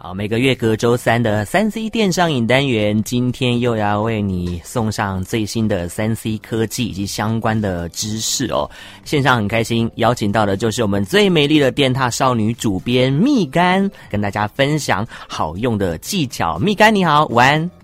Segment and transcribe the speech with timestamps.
[0.00, 8.70] 好，每个月隔周三的三 C 电商影单元，今天又要为你送上最新的三 C 科技以及相关的知识哦。
[9.04, 16.56] 线上很开心，邀请到的就是我们最美丽的电踏少女主编蜜柑，跟大家分享好用的技巧。
[16.60, 17.77] 蜜柑你好，晚安。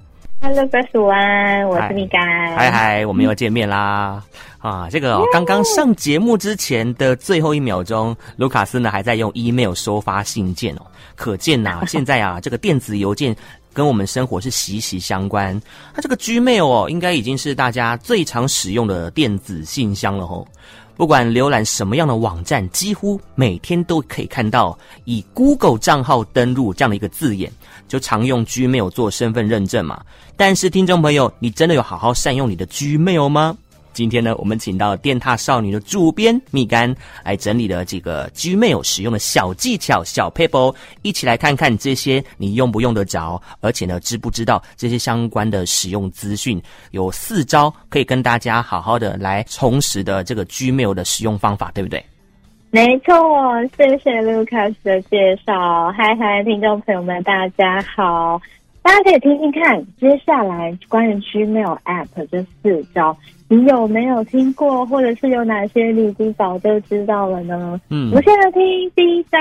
[0.44, 2.20] Hello，First One，我是蜜柑。
[2.54, 4.22] 嗨嗨，我们又见面啦。
[4.58, 10.82] 啊，这个刚刚上节目之前的最后一秒钟，卢卡斯呢还在用 email 收发信件哦。
[11.14, 13.34] 可见呐、啊， 现在啊，这个电子邮件
[13.72, 15.58] 跟我们生活是息息相关。
[15.94, 20.46] 它这个 Gmail 哦，应该已经是大家最常使用的电子信箱了哦。
[20.96, 27.50] 不管浏览什么样的网站，几乎每天都可以看到以 Google 账号登录这样的一个字眼，
[27.88, 30.00] 就常用 Gmail 做身份认证嘛。
[30.36, 33.56] 但是，听众朋友，你真的有好好善用你的 Gmail 吗？
[33.94, 36.94] 今天呢，我们请到电塔少女的主编蜜柑
[37.24, 46.60] 来整理了几个 Gmail 使用的小技巧、小 paper，，一起来看看这些你用不用得着，而且呢，知不知道这些相关的使用资讯？
[46.90, 52.04] 有四招可以跟大家好好的来充实的这个 Gmail 的使用方法，对不对？
[52.70, 53.14] 没错，
[53.76, 55.92] 谢谢 Lucas 的介绍。
[55.92, 58.40] 嗨嗨，听众朋友们，大家好。
[58.84, 63.16] 大家可以听听看，接下来关于 Gmail App 这四招，
[63.48, 67.80] 你有没有听过，或者是有哪些你已经早就知道了呢？
[67.88, 68.60] 嗯，我们现在听
[68.94, 69.38] 第一招，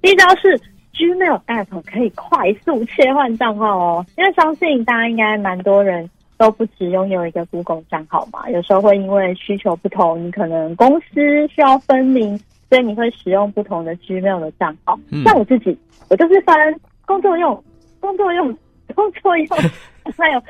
[0.00, 0.58] 第一招是
[0.94, 12.38] Gmail App 可以快速切换账号哦，因为相信大家应该蛮多人都不只拥有一个 Google 账号嘛，有时候会因为需求不同，你可能公司需要分明，
[12.70, 14.98] 所以你会使用不同的 Gmail 的账号。
[15.10, 16.56] 嗯，像我自己，我就是分
[17.04, 17.62] 工作用。
[18.02, 18.54] 工作用、
[18.94, 19.46] 工作用，
[20.18, 20.40] 还有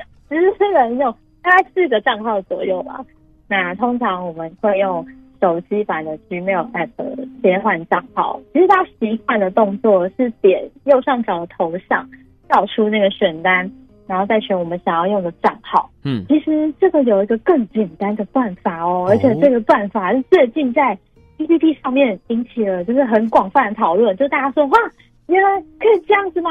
[0.57, 2.99] 私人用，大概四个账号左右吧。
[3.47, 5.05] 那通常我们会用
[5.39, 8.41] 手机版的 Gmail App 切换账号。
[8.51, 12.09] 其实他习惯的动作是点右上角的头像，
[12.49, 13.69] 跳出那个选单，
[14.07, 15.89] 然后再选我们想要用的账号。
[16.03, 20.97] 嗯，其实这个有一个更简单的办法哦，而且这个办法是最近在
[21.37, 24.79] PPT 上面引起了就是很广泛的讨论，就大家说哇，
[25.27, 26.49] 原来可以这样子吗？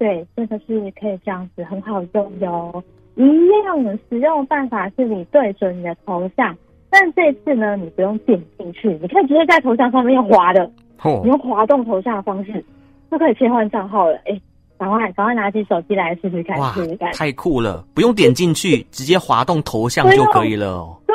[0.00, 2.82] 对，这个是可以这样子，很好用哟。
[3.16, 3.22] 一
[3.66, 6.56] 样的使用办法是你对准你的头像，
[6.88, 10.64] 但这次呢，你不用点进去，你可以直接在头像上面用滑的，
[11.02, 12.64] 哦、你用滑动头像的方式
[13.10, 14.16] 就可以切换账号了。
[14.24, 14.40] 哎，
[14.78, 17.84] 赶快赶快拿起手机来试试看，试试看，太酷了！
[17.92, 20.96] 不用点进去，直接滑动头像就可以了。
[21.06, 21.14] 对，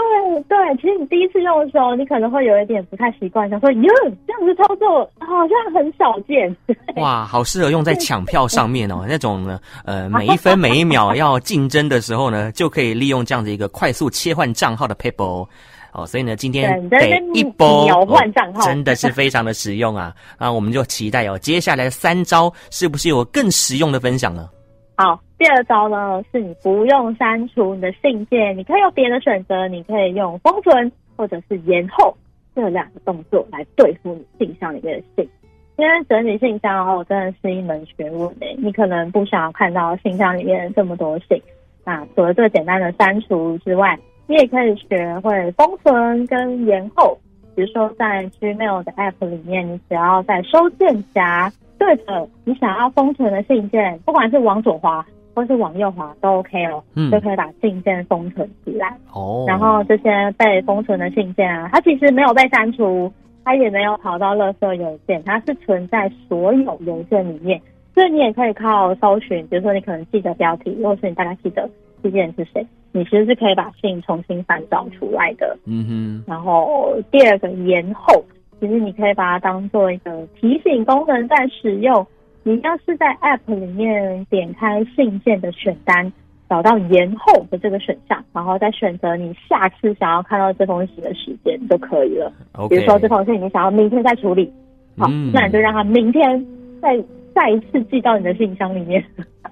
[0.77, 3.89] 其实你第一次用的时候，你可能会有一点不太习惯，想说哟，
[4.27, 6.55] 这样子操作好像很少见。
[6.97, 15.47] 哇，好适合用在抢票上面哦，那种呢，呃，每一分每一秒要竞争的时候呢，就可以利用这样子一个快速切换账号的 paper
[15.93, 16.05] 哦。
[16.05, 16.97] 所以呢，今天得
[17.33, 20.13] 一波秒换账号，真的是非常的实用啊！
[20.37, 24.49] 那我们就期待哦，接下来三招是不是有更实用的分享呢？
[24.97, 32.15] 好，第二招呢，是你不用删除你的信件，你可以有别的选择，你可以用封存或者是延后
[32.55, 35.29] 这两个动作来对付你信箱里面的信。
[35.75, 41.37] 因为整理信箱哦，真的是一门学问诶，你可能不想要看到信箱里面这么多信，
[41.83, 47.17] 那除了这简单的删除之外，你也可以学会封存跟延后。
[47.53, 51.51] 比如说在 Gmail 的 App 里面，你只要在收件夹。
[51.77, 58.97] 对的，你想要封存的信件，不管是往左滑或是往右滑都 OK 哦，嗯，就可以把信件封存起来。
[59.13, 63.11] 哦，然后这些被封存的信件啊，它其实没有被删除，
[63.43, 67.61] 它也没有跑到垃圾邮件，它是存在所有邮件里面，
[67.93, 71.69] 所以你也可以靠搜寻，比如说你可能记得标题，或是你大概记得
[72.01, 75.57] 寄件人是谁，你其实是可以把信重新翻找出来的。
[75.65, 78.23] 嗯哼，然后第二个延后。
[78.59, 82.05] 其实你可以把它当做一个提醒功能在使用。
[82.43, 86.13] 你要是在 App 里面点开信件的选单，
[86.47, 92.31] 找到延后的这个选项，然后再选择你下次想要看到这封信的时间就可以了。
[92.69, 94.51] 比如说这封信你想要明天再处理，
[94.95, 96.45] 好，嗯、那你就让它明天
[96.79, 96.95] 再
[97.35, 99.03] 再一次寄到你的信箱里面。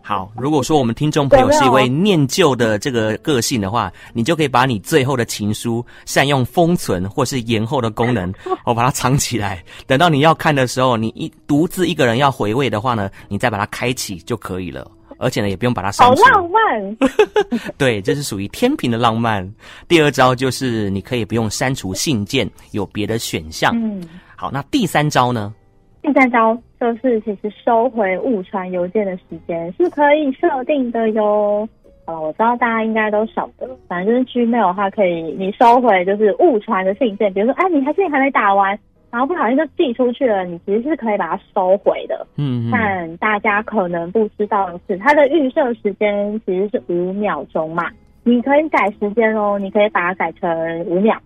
[0.02, 8.34] 好，如果说我们听众朋友是一位念旧的这个个性的话，你就可以把你最后的情书善用封存或是延后的功能，
[8.66, 16.24] 我把它藏起来，等到你要看的时候，你一独自一个人要回味的话呢，你再把它开启就可以了，而且呢也不用把它删除。
[16.24, 16.98] 好浪漫，
[17.78, 19.50] 对，这是属于天平的浪漫。
[19.88, 23.74] 第二招就是你可以不用删除信件，有别的选项。
[23.76, 24.02] 嗯，
[24.36, 25.54] 好，那第三招呢？
[26.02, 31.66] 第三招就是，其实收回误传邮件的时间是可以设定的哟。
[32.06, 38.78] 好了，我知道大家应该都晓得，反正就是 Gmail 它可以你收回就是误传的信件，比如说，哎，你还信还没打完，
[39.10, 42.28] 然后不小心就寄出去了，你其实是可以把它收回的。
[42.36, 47.90] 嗯，嗯，但大家可能不知道的是，它的预设时间其实是五秒钟嘛，
[48.26, 51.18] 你可以改时间哦，你可以把它改成五秒、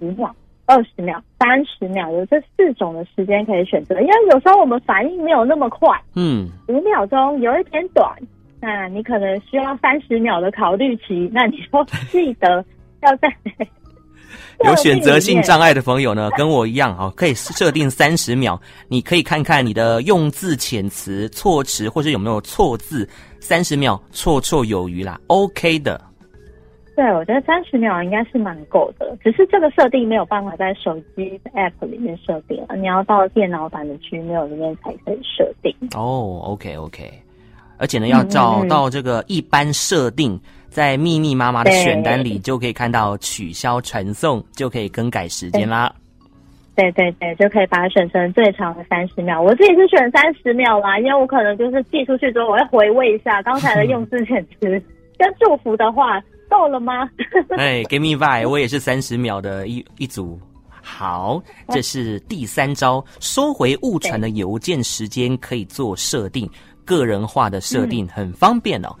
[0.00, 0.34] 五秒、
[0.66, 4.00] 二十秒、三十秒，有这四种的时间可以选择。
[4.00, 8.12] 因为有时候我们反应没有那么快，嗯，五秒钟有一点短，
[8.60, 12.64] 那你可能需要三十秒的考虑期，那你就记得
[13.02, 13.28] 要在。
[14.64, 18.58] 有选择性障碍的朋友呢， 跟我一样啊，可以设定三十秒。
[18.88, 23.06] 你可以看看你的用字遣词、措辞，或者有没有错字，
[23.38, 26.00] 三十秒绰绰有余啦，OK 的。
[26.96, 35.72] 对，我觉得三十秒应该是蛮够的，只是这个设定没有办法在手机 App 里面设定了，你要到电脑版的 Gmail 里面才可以设定。
[35.94, 37.04] 哦，OK OK，
[37.78, 40.40] 而且呢，要找到这个一般设定。
[40.68, 45.90] 在密密麻麻的选单里，就可以看到取消传送，就可以更改时间啦。
[46.74, 49.40] 对对对，就可以把它选成最长的三十秒。
[49.40, 54.68] 我自己是选三十秒啦，因为我可能就是寄出去之后，我会回味一下刚才的用字遣词
[55.16, 57.08] 跟祝福的话，够了吗？
[57.56, 60.38] 哎，Give me five，我也是三十秒的一一组。
[60.82, 66.48] 好，这是第三招，收回误传的邮件时间可以做设定，
[66.84, 68.94] 个人化的设定很方便哦。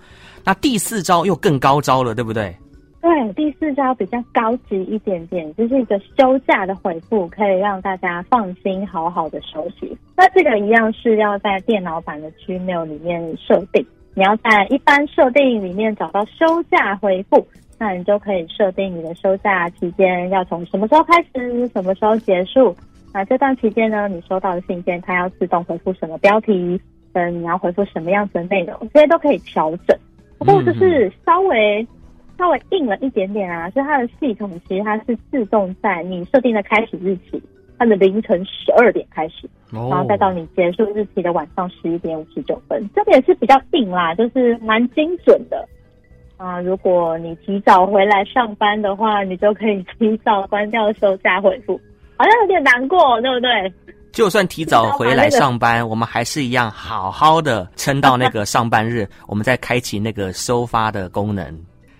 [0.44, 2.56] 那第四招又更高招了，对不对？
[3.00, 9.96] 对，第四招比较高级一点点，就是一个休假的回复，可以让大家放心好好的休息。
[10.16, 17.46] 那这个一样是要在电脑版的 Gmail 里面设定，你要在一般设定里面找到休假回复，
[17.78, 22.74] 那你就可以设定你的休假期间要从什么时候开始，什么时候结束。
[23.12, 26.80] 那这段期间呢，你收到的信件它要自动回复什么标题，
[27.12, 29.94] 跟你要回复什么样子的内容，这些都可以调整。
[30.38, 31.86] 不过就是稍微
[32.38, 37.42] 稍微硬了一点点啊，是它的系统其实它是自动在你设定的开始日期，
[37.78, 45.68] 它的凌晨十二点开始，然后再到你结束日期的晚上十一点五十九分，这个也是比较硬啦，就是蛮精准的
[46.36, 46.60] 啊。
[46.60, 51.80] 如果你提早回来上班的话，你就可以提早关掉休假回复，
[52.16, 53.72] 好像有点难过，对不对？
[54.12, 61.44] 就算提早回来上班，我们还是一样好好的撑到那个上班日，我们再开启那个收发的功能。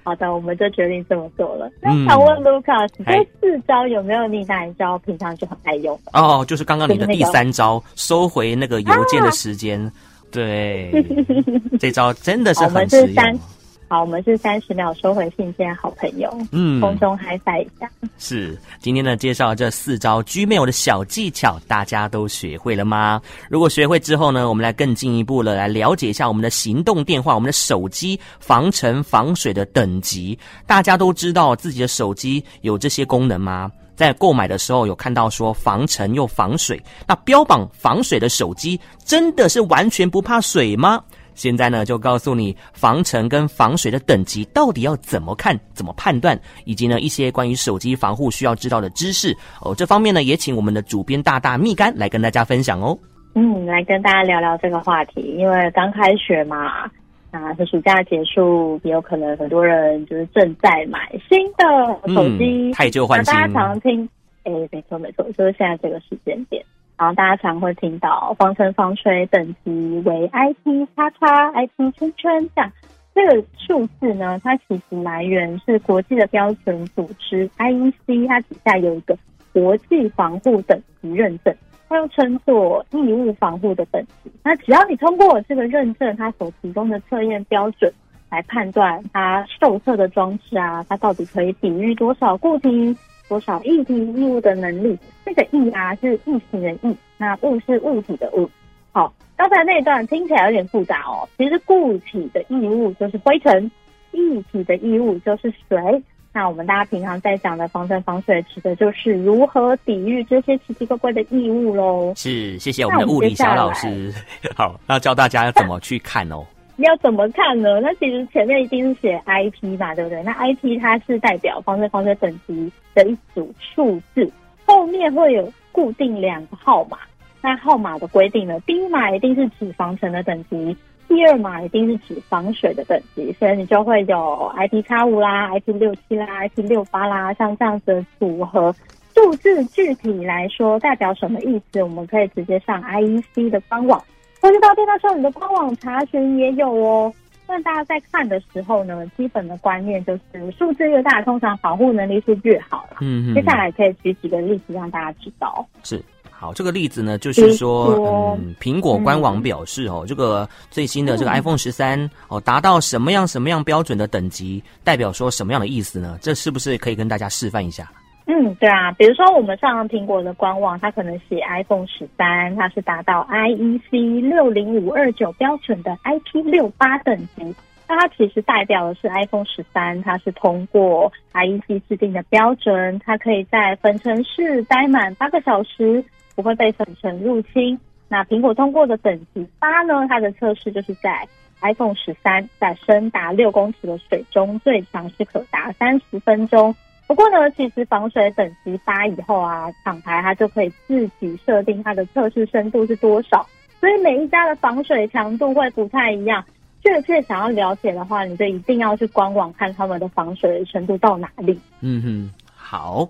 [0.06, 1.68] 好的，我们就决定这么做了。
[1.80, 6.12] 那想问 Lucas，这四招有没有你哪一招平常就很爱用的？
[6.16, 9.84] 哦，就是刚刚你的第三招，收回那个邮件的时间。
[9.84, 9.92] 啊、
[10.30, 10.92] 对，
[11.80, 13.40] 这招真的是很实用。
[13.88, 16.28] 好，我们是三十秒收回信件，好朋友。
[16.50, 17.88] 嗯，空中嗨翻一下。
[18.18, 23.22] 是，今天呢介绍这四招 Gmail 的小技巧，大家都学会了吗？
[23.48, 30.36] 如果学会之后呢，我们来更进一步了来了解一下我们的行动电话、我们的手机防尘防水的等级。
[30.66, 33.70] 大家都知道自己的手机有这些功能吗？
[33.94, 41.02] 在购买的时候有看到说防尘又防水，那标榜防水的手机真的是完全不怕水吗？
[41.36, 49.72] 现在呢，就告诉你防尘跟防水的等级到底要怎么看、怎么判断，以及呢一些关于手机防护需要知道的知识哦。
[49.74, 52.98] 这方面呢，也请我们的主编大大蜜柑来跟大家分享哦。
[53.34, 56.84] 嗯，来跟大家聊聊这个话题，因为刚开学嘛，
[57.30, 63.34] 啊，这暑假结束，也有可能很多人就是正在买新的手机，汰旧换新。
[63.34, 64.08] 大家常听，
[64.44, 66.64] 哎，没错没错，就是现在这个时间点。
[66.98, 72.72] 然后大家常会听到防尘防水等级为 IP 叉叉 IP 圈圈这样，
[73.14, 79.16] 这个数字呢，它其实来源是国际的标准组织 IEC，它底下有一个
[79.52, 81.54] 国际防护等级认证，
[81.88, 84.30] 它又称作异物防护的等级。
[84.42, 87.92] 那只要你通过这个认证，它所提供的测验标准
[88.30, 92.96] 来判断它受测的装置啊，它到底可以抵御多少固体。
[93.28, 94.98] 多少液体异物的能力？
[95.24, 98.48] 这个“液”啊是液体的“液”，那“物”是物体的“物”。
[98.92, 101.28] 好，刚才那一段听起来有点复杂哦。
[101.36, 103.70] 其实固体的异物就是灰尘，
[104.12, 106.02] 液体的异物就是水。
[106.32, 112.12] 那我们大家平常在讲的防尘防水，指的就是如何抵御这些奇奇怪怪的异物喽。
[112.14, 114.12] 是，谢谢我们的物理小老师。
[114.54, 116.44] 好，那教大家要怎么去看哦。
[116.76, 117.80] 你要怎么看呢？
[117.80, 120.22] 那其实前面一定是写 IP 嘛，对不对？
[120.22, 124.30] 那 IP 它是代表防尘防水等级的一组数字，
[124.66, 126.98] 后面会有固定两个号码。
[127.40, 128.60] 那号码的规定呢？
[128.66, 130.76] 第一码一定是指防尘的等级，
[131.08, 133.32] 第二码一定是指防水的等级。
[133.38, 138.74] 所以你就会有 IP 叉五啦，IP 六七啦，IP 六八啦，像这样子的组合。
[139.14, 141.82] 数字具体来说代表什么意思？
[141.82, 144.02] 我们可以直接上 IEC 的官网。
[144.46, 147.12] 或是到电脑上，你的官网查询也有哦。
[147.48, 150.20] 那大家在看的时候呢，基本的观念就是
[150.56, 152.98] 数字越大，通常保护能力是越好啦。
[153.00, 153.34] 嗯嗯。
[153.34, 155.66] 接下来可以举几个例子让大家知道。
[155.82, 156.00] 是。
[156.30, 166.16] 好，这个例子呢，就是说，嗯，苹果官网表示哦，这个最新的这个 iPhone 十三哦，达到什么样什么样标准的等级，代表说什么样的意思呢？
[166.20, 167.90] 这是不是可以跟大家示范一下？
[168.28, 177.54] 嗯，对啊，比如说我们上苹果的官网，它可能写 iPhone 十三，它是达到 IEC 六零五二九标准的 IP 六八等级。
[177.88, 186.04] 那它其实代表的是 iPhone 十三，它是通过 IEC 制定的标准，它可以在粉尘室待满八个小时，
[186.34, 187.78] 不会被粉尘入侵。
[188.08, 190.04] 那苹果通过的等级八呢？
[190.08, 191.24] 它的测试就是在
[191.62, 196.74] iPhone 十三在深达六公尺的水中，最长是可达三十分钟。
[197.06, 203.46] 不过呢，其实防水等级八以后啊，厂牌它就可以自己设定它的测试深度是多少，
[203.80, 206.44] 所以每一家的防水强度会不太一样。
[206.82, 211.58] 确切想要了解的话，你就一定要去官网看他们的防水的程度到哪里。
[211.80, 213.08] 嗯哼，好。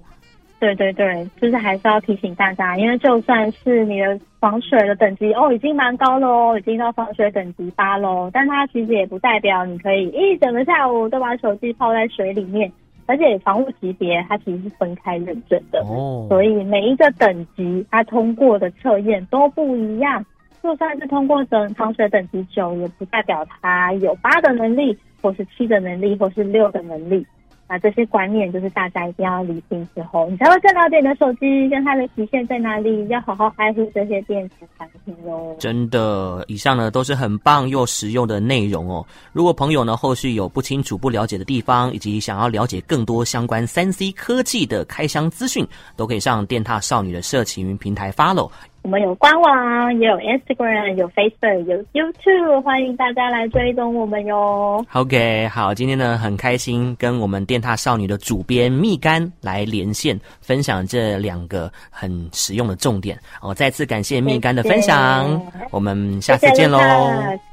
[0.59, 12.73] 对对对，就是还是要提醒大家，因为就算是你的防水的等级哦，已经蛮高了哦，已经到防水等级八喽，但它其实也不代表你可以一整个下午都把手机泡在水里面，
[13.07, 20.25] 而且防护级别它其实是分开认证的哦，所以每一个等级它通过的测验都不一样。
[20.63, 27.25] 就算是通过等防水等级九，也不代表它有八的能力，或是七的能力，或是六的能力。
[27.69, 35.57] 那这些观念就是大家一定要理清之后，你才会更了解你的手机跟它的极限在哪里，要好好爱护这些电子产品喽。
[35.59, 39.05] 真的，以上呢都是很棒又实用的内容哦。
[39.33, 48.51] 如果朋友呢后续有不清楚、不了解的地方，以及想要了解更多相关三 C 科技的开箱资讯，都可以上电獭少女的社群平台 follow。
[48.87, 54.87] 我们有官网，也有 Instagram，有 Facebook，有 YouTube，欢迎大家来追踪我们哟。
[54.93, 63.19] OK，好，今天呢很开心跟我们电塔少女的主编蜜柑来连线，分享这两个很实用的重点。
[63.43, 66.79] 哦，再次感谢蜜柑的分享，谢谢，我们下次见喽。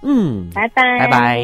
[0.04, 1.44] 嗯，拜拜，拜拜。